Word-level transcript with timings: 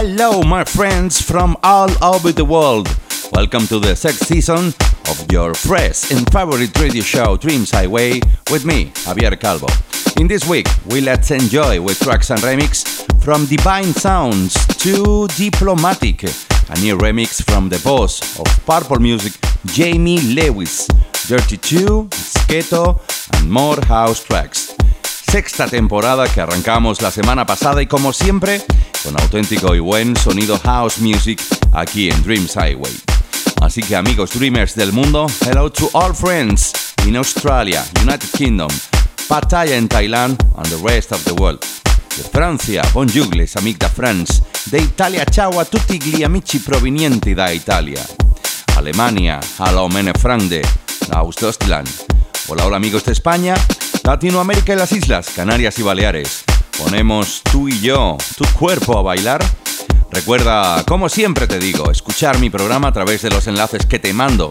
Hello, 0.00 0.44
my 0.44 0.62
friends 0.62 1.20
from 1.20 1.56
all 1.64 1.90
over 2.04 2.30
the 2.30 2.44
world. 2.44 2.86
Welcome 3.32 3.66
to 3.66 3.80
the 3.80 3.96
sixth 3.96 4.28
season 4.28 4.72
of 5.10 5.26
your 5.32 5.54
fresh 5.54 6.12
and 6.12 6.24
favorite 6.32 6.78
radio 6.78 7.02
show, 7.02 7.36
Dreams 7.36 7.72
Highway, 7.72 8.20
with 8.52 8.64
me, 8.64 8.92
Javier 9.02 9.36
Calvo. 9.40 9.66
In 10.20 10.28
this 10.28 10.48
week, 10.48 10.68
we 10.86 11.00
let's 11.00 11.32
enjoy 11.32 11.80
with 11.82 11.98
tracks 11.98 12.30
and 12.30 12.38
remix 12.42 12.86
from 13.24 13.46
Divine 13.46 13.92
Sounds 13.92 14.54
to 14.76 15.26
Diplomatic, 15.36 16.22
a 16.22 16.78
new 16.78 16.96
remix 16.96 17.42
from 17.42 17.68
the 17.68 17.80
boss 17.82 18.38
of 18.38 18.46
Purple 18.64 19.00
Music, 19.00 19.32
Jamie 19.66 20.20
Lewis, 20.20 20.86
Dirty 21.26 21.56
2, 21.56 22.06
Sketo, 22.12 23.00
and 23.40 23.50
more 23.50 23.84
house 23.86 24.22
tracks. 24.22 24.76
Sexta 25.02 25.66
temporada 25.66 26.28
que 26.32 26.40
arrancamos 26.40 27.02
la 27.02 27.10
semana 27.10 27.44
pasada 27.44 27.82
y 27.82 27.86
como 27.86 28.12
siempre, 28.12 28.62
con 29.02 29.18
auténtico 29.20 29.74
y 29.74 29.80
buen 29.80 30.16
sonido 30.16 30.58
house 30.64 30.98
music 30.98 31.40
aquí 31.72 32.10
en 32.10 32.22
Dreams 32.22 32.54
Highway. 32.56 32.92
Así 33.60 33.82
que 33.82 33.96
amigos 33.96 34.30
dreamers 34.30 34.74
del 34.74 34.92
mundo, 34.92 35.26
hello 35.46 35.70
to 35.70 35.90
all 35.92 36.14
friends 36.14 36.72
in 37.06 37.16
Australia, 37.16 37.84
United 38.02 38.28
Kingdom, 38.36 38.70
Pattaya 39.28 39.76
en 39.76 39.88
Thailand 39.88 40.42
and 40.56 40.66
the 40.68 40.82
rest 40.82 41.12
of 41.12 41.22
the 41.24 41.32
world. 41.32 41.60
De 42.16 42.22
Francia, 42.24 42.82
bonjour 42.92 43.34
les 43.34 43.56
amics 43.56 43.78
de 43.78 43.88
France. 43.88 44.42
De 44.66 44.78
Italia, 44.78 45.24
ciao 45.24 45.58
a 45.58 45.64
tutti 45.64 46.00
gli 46.00 46.22
amici 46.22 46.60
provenienti 46.60 47.34
da 47.34 47.50
Italia. 47.50 48.04
Alemania, 48.76 49.38
hallo 49.58 49.88
meine 49.88 50.12
Freunde, 50.12 50.62
aus 51.10 51.36
Deutschland. 51.36 51.88
Hola, 52.46 52.64
hola 52.64 52.76
amigos 52.76 53.04
de 53.04 53.12
España, 53.12 53.54
Latinoamérica 54.02 54.72
y 54.72 54.76
las 54.76 54.92
islas, 54.92 55.28
Canarias 55.34 55.78
y 55.78 55.82
Baleares. 55.82 56.44
Ponemos 56.78 57.42
tú 57.50 57.68
y 57.68 57.80
yo, 57.80 58.16
tu 58.36 58.44
cuerpo 58.58 58.98
a 58.98 59.02
bailar. 59.02 59.44
Recuerda, 60.10 60.84
como 60.84 61.08
siempre 61.08 61.46
te 61.46 61.58
digo, 61.58 61.90
escuchar 61.90 62.38
mi 62.38 62.50
programa 62.50 62.88
a 62.88 62.92
través 62.92 63.22
de 63.22 63.30
los 63.30 63.46
enlaces 63.46 63.84
que 63.84 63.98
te 63.98 64.12
mando 64.12 64.50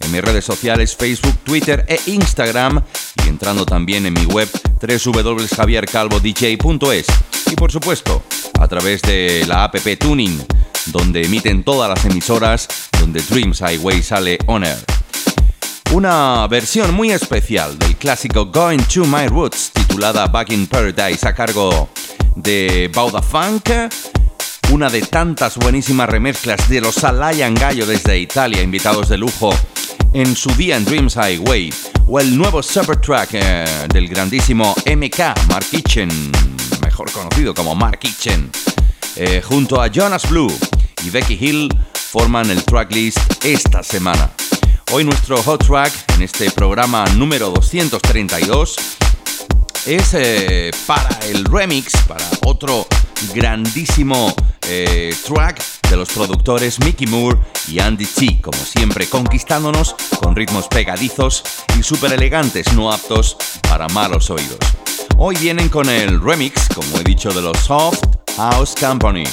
en 0.00 0.12
mis 0.12 0.20
redes 0.20 0.44
sociales 0.44 0.96
Facebook, 0.96 1.38
Twitter 1.44 1.86
e 1.88 1.98
Instagram 2.06 2.82
y 3.24 3.28
entrando 3.28 3.64
también 3.64 4.06
en 4.06 4.14
mi 4.14 4.26
web 4.26 4.48
www.javiercalvodj.es 4.80 7.06
y 7.50 7.56
por 7.56 7.72
supuesto 7.72 8.22
a 8.60 8.68
través 8.68 9.02
de 9.02 9.44
la 9.46 9.64
app 9.64 9.76
Tuning 9.98 10.40
donde 10.86 11.24
emiten 11.24 11.64
todas 11.64 11.88
las 11.88 12.04
emisoras 12.04 12.68
donde 13.00 13.22
Dreams 13.22 13.60
Highway 13.60 14.02
sale 14.02 14.38
on 14.46 14.64
air. 14.64 14.97
Una 15.92 16.46
versión 16.48 16.94
muy 16.94 17.10
especial 17.10 17.78
del 17.78 17.96
clásico 17.96 18.46
Going 18.46 18.78
to 18.92 19.04
My 19.04 19.26
Roots 19.26 19.70
titulada 19.72 20.26
Back 20.26 20.50
in 20.50 20.66
Paradise 20.66 21.26
a 21.26 21.34
cargo 21.34 21.88
de 22.36 22.90
Bauda 22.94 23.22
Funk 23.22 23.70
una 24.70 24.90
de 24.90 25.00
tantas 25.00 25.56
buenísimas 25.56 26.08
remezclas 26.08 26.68
de 26.68 26.82
los 26.82 27.02
Alayan 27.02 27.54
Gallo 27.54 27.86
desde 27.86 28.18
Italia, 28.18 28.62
invitados 28.62 29.08
de 29.08 29.16
lujo 29.16 29.50
en 30.12 30.36
su 30.36 30.50
día 30.56 30.76
en 30.76 30.84
Dreams 30.84 31.16
Highway, 31.16 31.72
o 32.06 32.20
el 32.20 32.36
nuevo 32.36 32.62
super 32.62 33.00
track 33.00 33.30
eh, 33.32 33.64
del 33.92 34.08
grandísimo 34.08 34.74
MK, 34.84 35.18
Mark 35.48 35.66
Kitchen, 35.70 36.10
mejor 36.82 37.10
conocido 37.12 37.54
como 37.54 37.74
Mark 37.74 37.98
Kitchen, 37.98 38.50
eh, 39.16 39.42
junto 39.42 39.80
a 39.80 39.88
Jonas 39.88 40.28
Blue 40.28 40.52
y 41.02 41.10
Becky 41.10 41.38
Hill 41.40 41.68
forman 41.94 42.50
el 42.50 42.62
tracklist 42.64 43.18
esta 43.44 43.82
semana. 43.82 44.30
Hoy 44.90 45.04
nuestro 45.04 45.42
hot 45.42 45.66
track 45.66 45.92
en 46.14 46.22
este 46.22 46.50
programa 46.50 47.04
número 47.14 47.50
232 47.50 48.76
es 49.84 50.14
eh, 50.14 50.70
para 50.86 51.10
el 51.26 51.44
remix, 51.44 51.92
para 52.06 52.24
otro 52.46 52.86
grandísimo 53.34 54.34
eh, 54.66 55.14
track 55.26 55.62
de 55.90 55.96
los 55.96 56.08
productores 56.08 56.80
Mickey 56.80 57.06
Moore 57.06 57.38
y 57.66 57.80
Andy 57.80 58.06
T, 58.06 58.40
como 58.40 58.56
siempre 58.56 59.06
conquistándonos 59.06 59.94
con 60.22 60.34
ritmos 60.34 60.68
pegadizos 60.68 61.44
y 61.78 61.82
súper 61.82 62.14
elegantes, 62.14 62.72
no 62.72 62.90
aptos 62.90 63.36
para 63.68 63.88
malos 63.88 64.30
oídos. 64.30 64.58
Hoy 65.18 65.36
vienen 65.36 65.68
con 65.68 65.90
el 65.90 66.18
remix, 66.18 66.66
como 66.74 66.98
he 66.98 67.04
dicho, 67.04 67.28
de 67.28 67.42
los 67.42 67.58
Soft 67.58 68.00
House 68.36 68.74
Company 68.80 69.24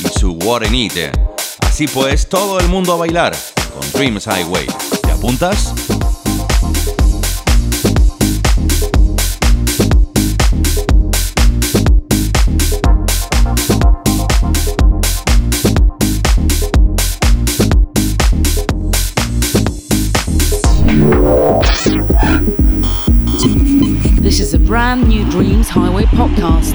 y 0.00 0.18
su 0.18 0.36
in 0.68 0.74
It. 0.74 1.35
Así 1.76 1.86
pues, 1.88 2.26
todo 2.26 2.58
el 2.58 2.68
mundo 2.68 2.94
a 2.94 2.96
bailar 2.96 3.36
con 3.74 3.92
Dreams 3.92 4.24
Highway. 4.24 4.66
¿Te 5.02 5.10
apuntas? 5.10 5.74
This 24.22 24.40
is 24.40 24.54
a 24.54 24.58
brand 24.58 25.06
new 25.06 25.28
Dreams 25.30 25.68
Highway 25.68 26.06
podcast. 26.06 26.74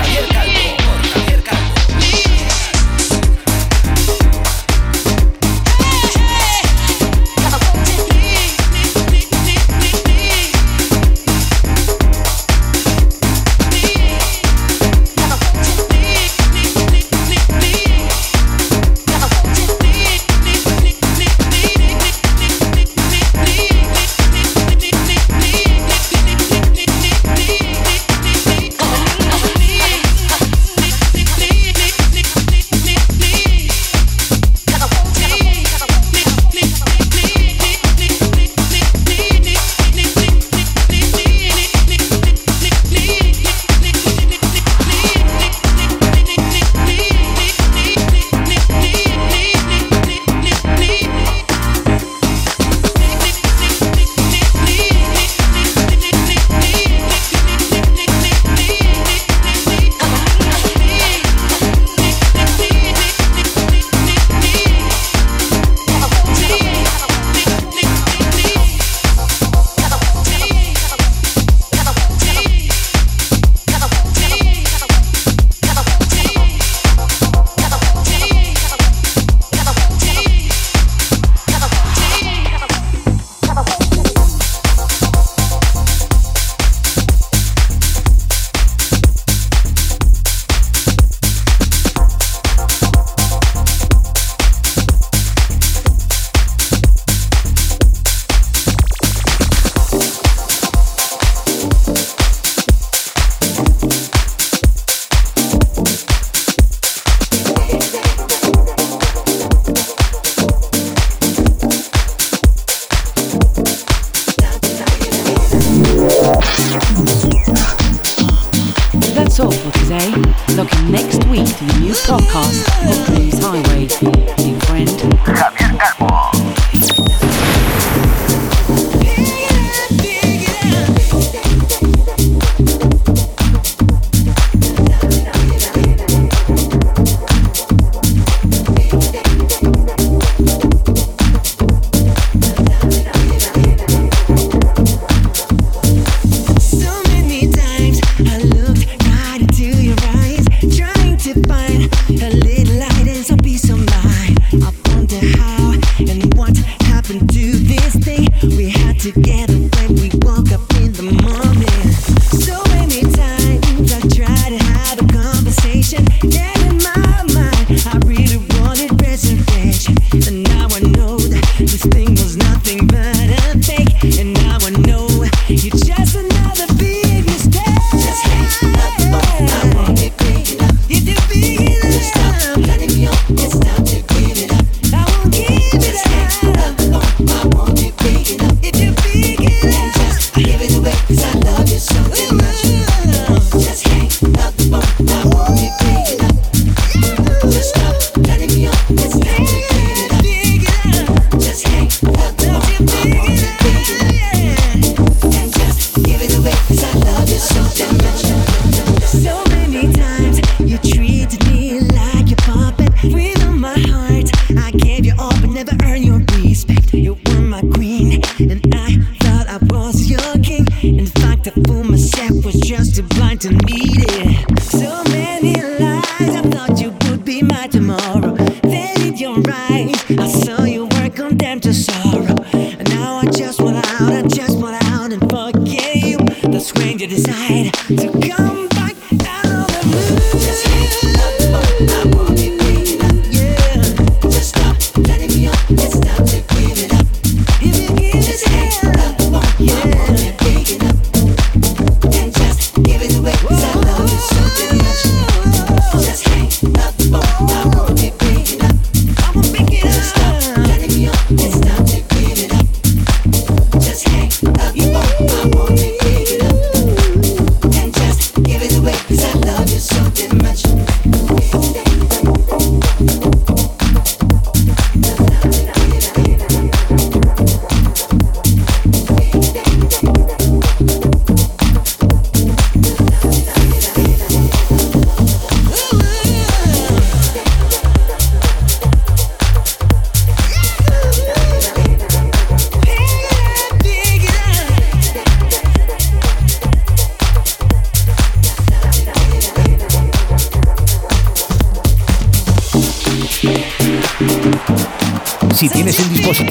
this 171.71 171.83
thing 171.83 172.20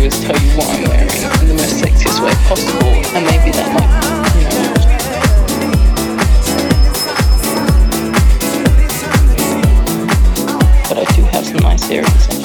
is 0.00 0.20
tell 0.20 0.36
you 0.38 0.56
what 0.56 0.68
I'm 0.68 0.88
wearing 0.88 1.08
in 1.40 1.48
the 1.48 1.54
most 1.54 1.82
sexiest 1.82 2.22
way 2.22 2.34
possible, 2.46 2.88
and 3.16 3.24
maybe 3.26 3.50
that 3.52 3.72
might. 3.74 3.88
But 10.88 10.98
I 10.98 11.04
do 11.14 11.22
have 11.24 11.46
some 11.46 11.56
nice 11.58 11.90
earrings. 11.90 12.37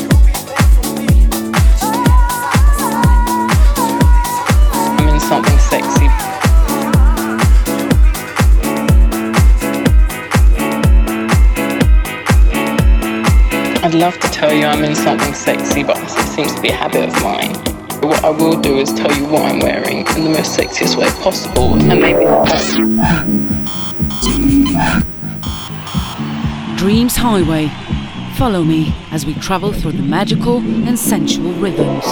love 14.03 14.19
to 14.19 14.27
tell 14.31 14.51
you 14.51 14.65
I'm 14.65 14.83
in 14.83 14.95
something 14.95 15.33
sexy, 15.33 15.81
but 15.81 15.97
it 15.97 16.09
seems 16.09 16.53
to 16.55 16.61
be 16.61 16.67
a 16.67 16.73
habit 16.73 17.07
of 17.07 17.23
mine. 17.23 17.53
What 18.01 18.21
I 18.25 18.31
will 18.31 18.59
do 18.59 18.77
is 18.79 18.91
tell 18.91 19.09
you 19.15 19.25
what 19.27 19.43
I'm 19.43 19.59
wearing 19.59 19.99
in 19.99 20.25
the 20.25 20.29
most 20.29 20.59
sexiest 20.59 20.97
way 20.97 21.09
possible, 21.23 21.75
and 21.75 21.87
maybe 21.87 22.25
that's. 22.25 22.73
Dreams 26.77 27.15
Highway. 27.15 27.71
Follow 28.35 28.65
me 28.65 28.93
as 29.11 29.25
we 29.25 29.35
travel 29.35 29.71
through 29.71 29.93
the 29.93 30.03
magical 30.03 30.57
and 30.57 30.99
sensual 30.99 31.53
rhythms. 31.53 32.03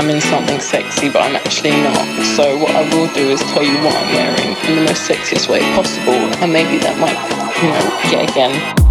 I'm 0.00 0.08
in 0.08 0.22
something 0.22 0.58
sexy, 0.58 1.10
but 1.10 1.20
I'm 1.20 1.36
actually 1.36 1.72
not. 1.82 2.06
So 2.34 2.56
what 2.56 2.70
I 2.70 2.82
will 2.94 3.12
do 3.12 3.28
is 3.28 3.40
tell 3.52 3.62
you 3.62 3.76
what 3.84 3.94
I'm 3.94 4.14
wearing 4.14 4.56
in 4.68 4.76
the 4.76 4.84
most 4.88 5.06
sexiest 5.06 5.50
way 5.50 5.60
possible, 5.74 6.14
and 6.40 6.50
maybe 6.50 6.78
that 6.78 6.98
might 6.98 7.43
Jagan. 8.12 8.83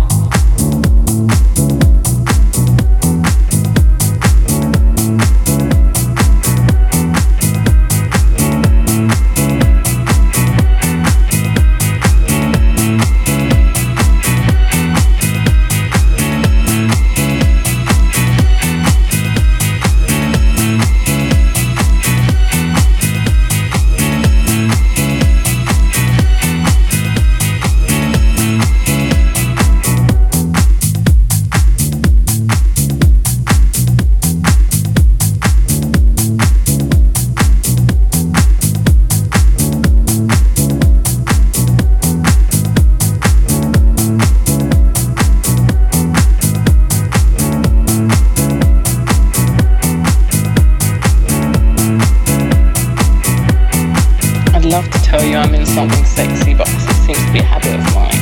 love 54.73 54.89
to 54.89 54.99
tell 55.03 55.23
you 55.23 55.35
I'm 55.37 55.53
in 55.53 55.67
something 55.67 56.03
sexy, 56.03 56.55
but 56.55 56.65
this 56.65 57.05
seems 57.05 57.23
to 57.27 57.31
be 57.31 57.37
a 57.37 57.43
habit 57.43 57.75
of 57.77 57.85
mine. 57.93 58.17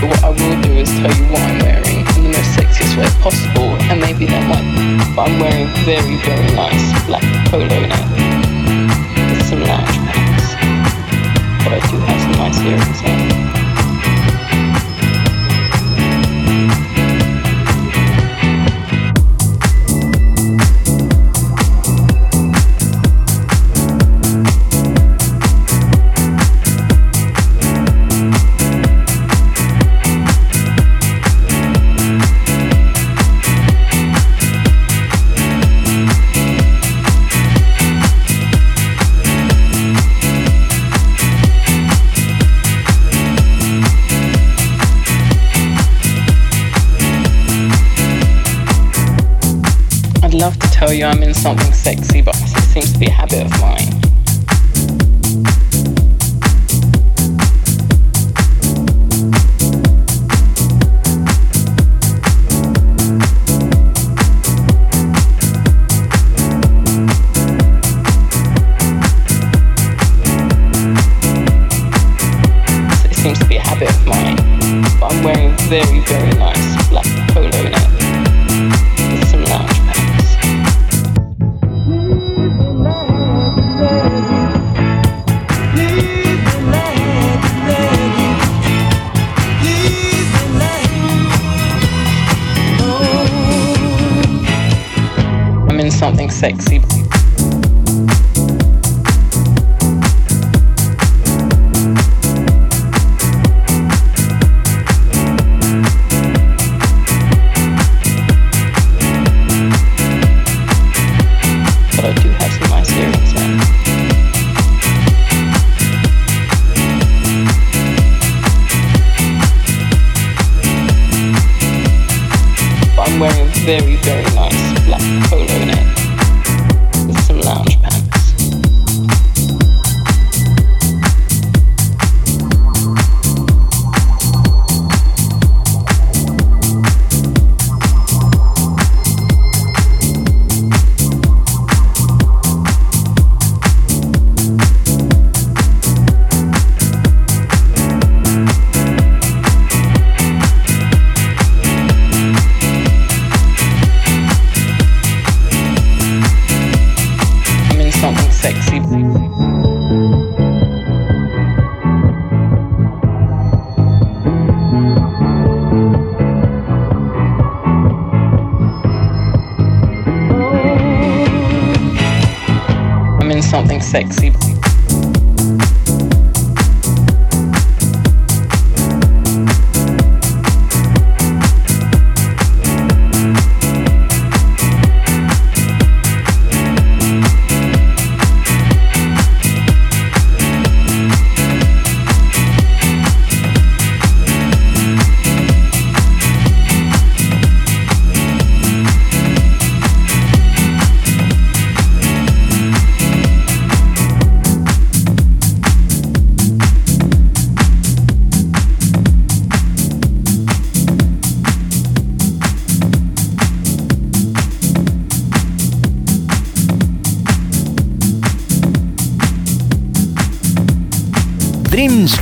But 0.00 0.10
what 0.10 0.24
I 0.24 0.30
will 0.30 0.60
do 0.60 0.72
is 0.72 0.90
tell 0.98 1.14
you 1.14 1.26
what 1.30 1.40
I'm 1.42 1.58
wearing 1.62 1.98
in 2.18 2.22
the 2.26 2.32
most 2.34 2.58
sexiest 2.58 2.98
way 2.98 3.06
possible, 3.22 3.70
and 3.86 4.00
maybe 4.00 4.26
that 4.26 4.42
might. 4.50 4.66
But 5.14 5.30
I'm 5.30 5.38
wearing 5.38 5.70
very, 5.86 6.16
very 6.26 6.50
nice 6.58 6.90
black 7.06 7.22
polo 7.46 7.86
now 7.86 8.02
with 9.30 9.46
some 9.46 9.62
large 9.62 9.94
pants. 10.10 10.58
But 11.62 11.78
I 11.78 11.80
do 11.86 11.96
have 12.02 12.20
some 12.20 12.32
nice 12.32 12.58
earrings 12.66 13.36
on. 13.38 13.41
Something 51.42 51.72
sexy, 51.72 52.22
but 52.22 52.36
it 52.36 52.62
seems 52.62 52.92
to 52.92 52.98
be 53.00 53.06
a 53.06 53.10
habit 53.10 53.42
of 53.42 53.50
mine. 53.60 53.88
It 73.10 73.16
seems 73.16 73.38
to 73.40 73.46
be 73.46 73.56
a 73.56 73.62
habit 73.62 73.90
of 73.90 74.06
mine, 74.06 74.36
but 75.00 75.12
I'm 75.12 75.24
wearing 75.24 75.56
very, 75.68 75.98
very 76.04 76.31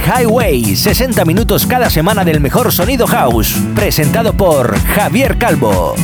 Highway, 0.06 0.76
60 0.76 1.24
minutos 1.24 1.66
cada 1.66 1.90
semana 1.90 2.24
del 2.24 2.40
mejor 2.40 2.70
sonido 2.70 3.04
house, 3.08 3.52
presentado 3.74 4.32
por 4.32 4.78
Javier 4.78 5.38
Calvo. 5.38 5.96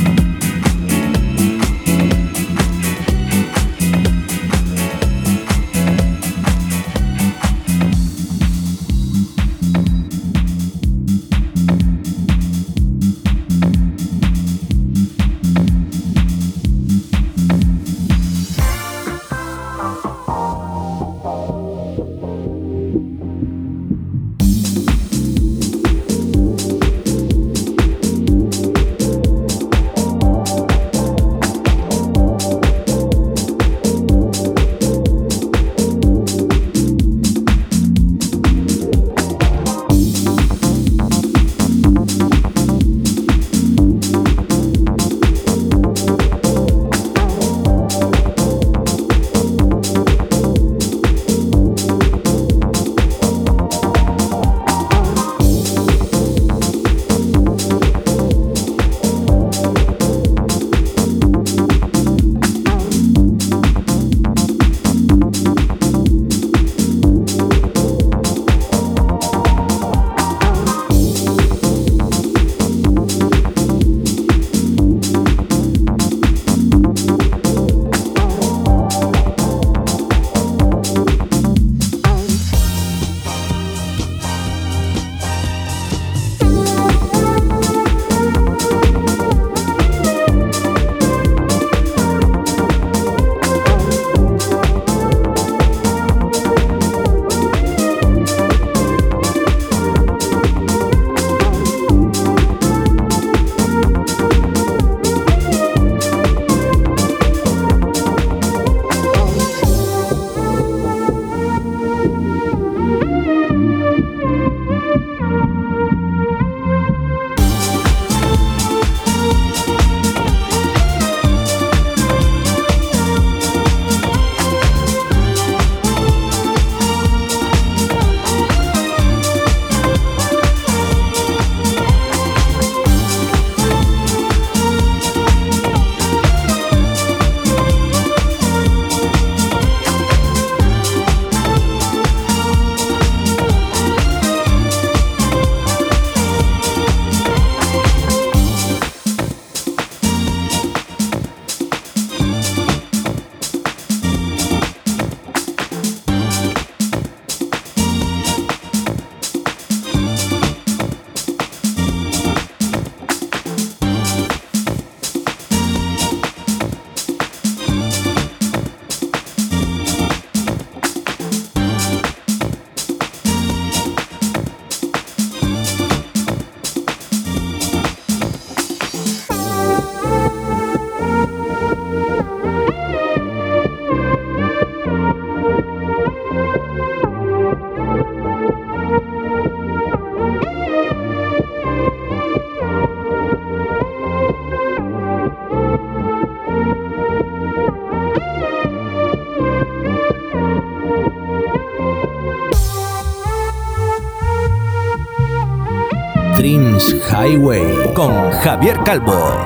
Javier 208.46 208.78
Calvo. 208.84 209.45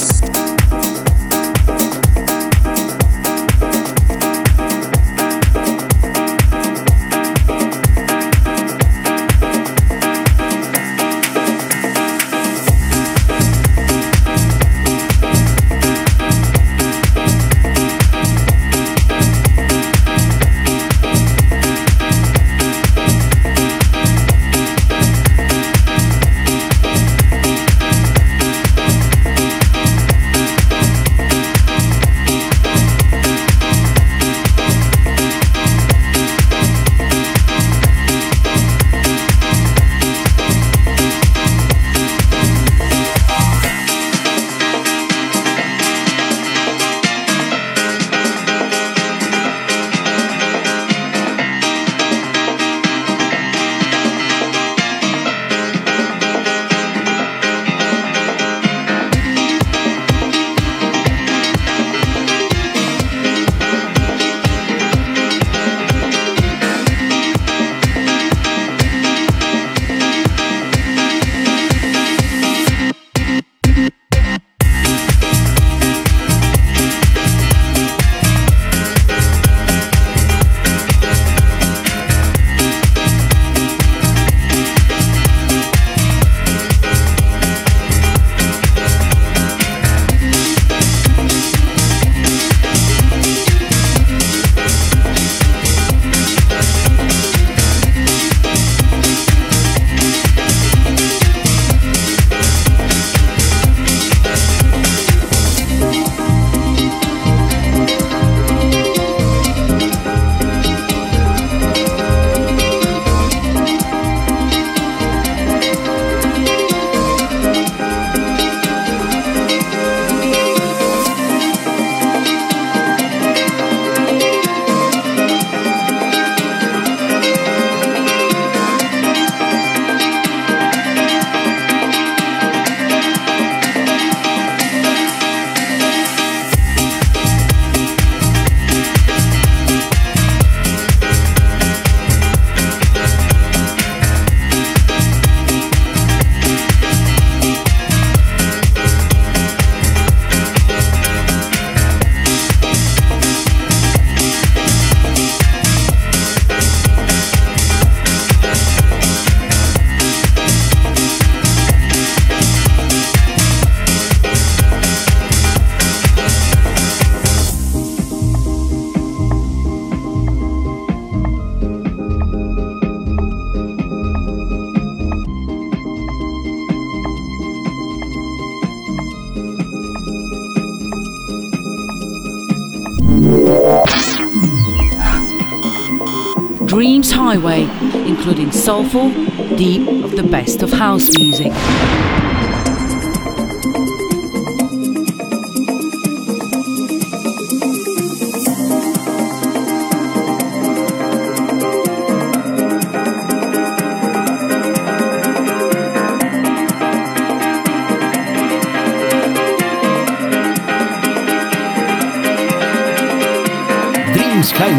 Including 188.07 188.51
soulful, 188.51 189.09
deep 189.55 189.87
of 190.03 190.15
the 190.15 190.23
best 190.23 190.61
of 190.63 190.71
house 190.71 191.09
music. 191.17 191.51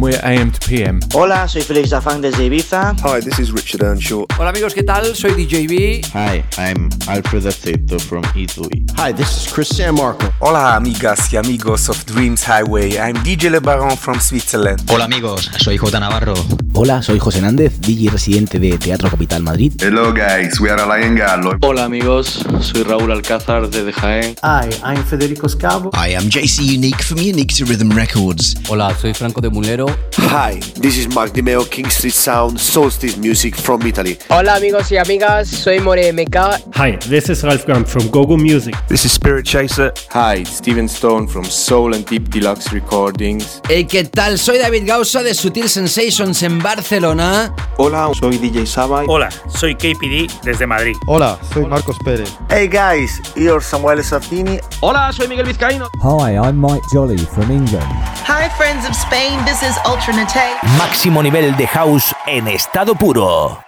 And 0.00 0.08
we're 0.08 0.20
AM 0.24 0.50
to 0.50 0.66
PM. 0.66 1.00
Hola, 1.12 1.46
soy 1.46 1.60
Felix 1.60 1.90
Zafang 1.90 2.22
desde 2.22 2.44
Ibiza. 2.44 2.96
Hi, 3.02 3.20
this 3.20 3.38
is 3.38 3.52
Richard 3.52 3.82
Earnshaw. 3.82 4.24
Hola 4.38 4.48
amigos, 4.48 4.72
¿qué 4.72 4.82
tal? 4.82 5.14
Soy 5.14 5.32
DJB. 5.32 6.06
Hi, 6.14 6.42
I'm 6.56 6.88
Alfred 7.06 7.44
Aceto 7.44 7.98
from 8.00 8.24
Italy. 8.34 8.82
Hi, 8.96 9.12
this 9.12 9.36
is 9.36 9.52
Chris 9.52 9.78
Marco. 9.92 10.32
Hola 10.38 10.76
amigas 10.76 11.30
y 11.32 11.36
amigos 11.36 11.90
of 11.90 12.02
Dreams 12.06 12.42
Highway. 12.44 12.98
I'm 12.98 13.16
DJ 13.22 13.50
Le 13.50 13.60
Baron 13.60 13.94
from 13.94 14.18
Switzerland. 14.20 14.80
Hola 14.90 15.04
amigos, 15.04 15.50
soy 15.58 15.76
J 15.76 16.00
Navarro. 16.00 16.34
Hola, 16.82 17.02
soy 17.02 17.18
José 17.18 17.42
Nández, 17.42 17.78
DJ 17.78 18.08
residente 18.08 18.58
de 18.58 18.78
Teatro 18.78 19.10
Capital 19.10 19.42
Madrid. 19.42 19.70
Hello 19.82 20.14
guys, 20.14 20.58
we 20.62 20.70
are 20.70 20.80
Alain 20.80 21.14
Gallo. 21.14 21.52
Hola 21.60 21.84
amigos, 21.84 22.42
soy 22.62 22.84
Raúl 22.84 23.12
Alcázar 23.12 23.68
de 23.68 23.92
Jaén. 23.92 24.34
Hi, 24.42 24.70
I'm 24.82 25.04
Federico 25.04 25.46
Scavo. 25.46 25.90
I 25.92 26.14
am 26.14 26.30
JC 26.30 26.62
Unique 26.74 27.02
from 27.02 27.18
Unique 27.18 27.52
to 27.58 27.66
Rhythm 27.66 27.90
Records. 27.90 28.54
Hola, 28.66 28.96
soy 28.98 29.12
Franco 29.12 29.42
de 29.42 29.50
Mulero. 29.50 29.94
Hi, 30.30 30.58
this 30.80 30.96
is 30.96 31.14
Mark 31.14 31.34
Dimeo, 31.34 31.68
King 31.68 31.90
Street 31.90 32.14
Sound, 32.14 32.58
Solstice 32.58 33.18
Music 33.18 33.54
from 33.54 33.82
Italy. 33.86 34.16
Hola 34.30 34.54
amigos 34.54 34.90
y 34.90 34.96
amigas, 34.96 35.48
soy 35.48 35.80
More 35.80 36.10
MK. 36.14 36.62
Hi, 36.76 36.96
this 37.10 37.28
is 37.28 37.42
Ralph 37.44 37.66
Graham 37.66 37.84
from 37.84 38.08
Gogo 38.10 38.38
Music. 38.38 38.74
This 38.88 39.04
is 39.04 39.12
Spirit 39.12 39.44
Chaser. 39.44 39.92
Hi, 40.14 40.44
Steven 40.44 40.88
Stone 40.88 41.28
from 41.28 41.44
Soul 41.44 41.92
and 41.92 42.06
Deep 42.06 42.30
Deluxe 42.30 42.72
Recordings. 42.72 43.60
Hey, 43.68 43.84
¿qué 43.84 44.04
tal? 44.04 44.38
Soy 44.38 44.56
David 44.56 44.86
Gausa 44.86 45.22
de 45.22 45.34
Sutil 45.34 45.68
Sensations 45.68 46.42
en 46.42 46.58
Barcelona. 46.76 47.52
Hola, 47.78 48.08
soy 48.14 48.38
DJ 48.38 48.64
Saba. 48.64 49.02
Hola, 49.08 49.28
soy 49.48 49.74
KPD 49.74 50.30
desde 50.44 50.68
Madrid. 50.68 50.94
Hola, 51.08 51.36
soy 51.52 51.66
Marcos 51.66 51.98
Pérez. 52.04 52.30
Hey 52.48 52.68
guys, 52.68 53.20
you're 53.34 53.60
Samuel 53.60 54.04
Sartini. 54.04 54.60
Hola, 54.80 55.12
soy 55.12 55.26
Miguel 55.26 55.46
Vizcaíno. 55.46 55.88
Hi, 56.00 56.36
I'm 56.36 56.60
Mike 56.60 56.84
Jolly 56.92 57.18
from 57.18 57.50
England. 57.50 57.88
Hi 58.24 58.48
friends 58.56 58.88
of 58.88 58.94
Spain, 58.94 59.44
this 59.44 59.62
is 59.64 59.76
Ultra 59.84 60.14
Nate. 60.14 60.58
Máximo 60.78 61.22
nivel 61.24 61.56
de 61.56 61.66
house 61.66 62.14
en 62.28 62.46
estado 62.46 62.94
puro. 62.94 63.58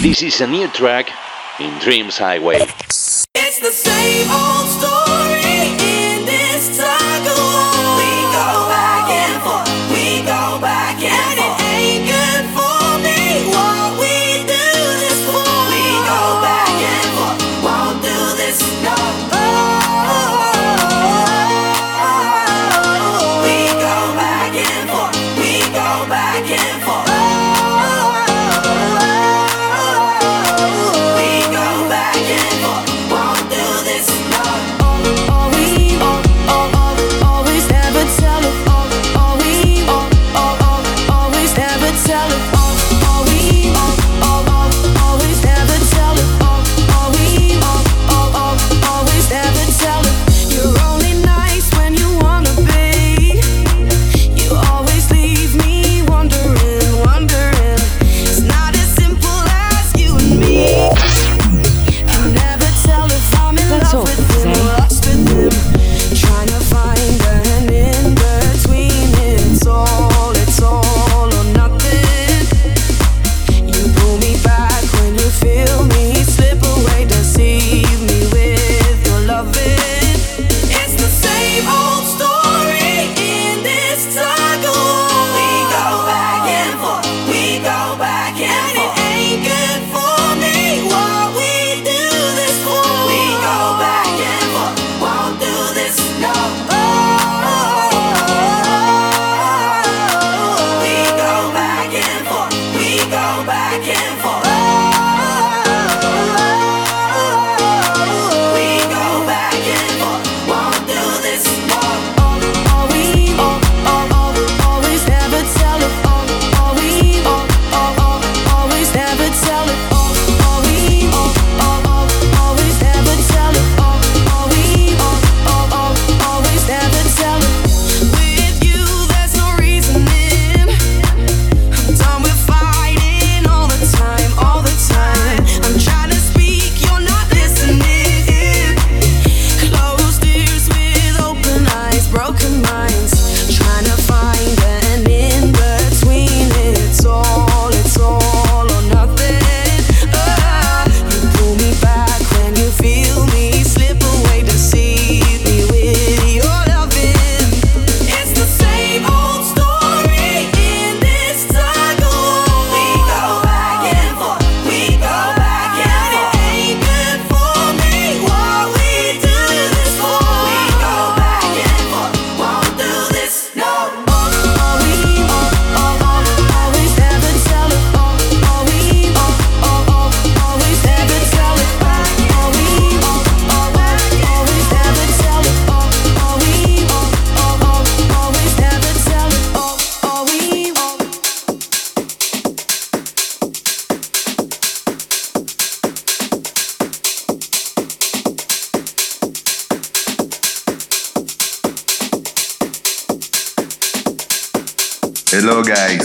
This 0.00 0.22
is 0.22 0.40
a 0.40 0.46
new 0.46 0.68
track 0.68 1.08
in 1.58 1.78
Dreams 1.80 2.16
Highway. 2.16 2.66
It's 3.34 3.60
the 3.60 3.72
same 3.72 4.30
old 4.30 4.68
story 4.68 5.21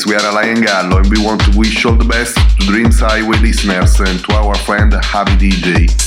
We 0.06 0.14
are 0.14 0.30
Alain 0.30 0.62
Gallo 0.62 0.98
and 0.98 1.10
we 1.10 1.24
want 1.24 1.42
to 1.46 1.58
wish 1.58 1.84
all 1.86 1.96
the 1.96 2.06
best 2.06 2.36
to 2.36 2.66
Dreams 2.68 3.00
Highway 3.00 3.38
listeners 3.40 4.00
and 4.00 4.20
to 4.26 4.34
our 4.34 4.56
friend 4.56 4.94
Happy 4.94 5.50
DJ. 5.50 6.07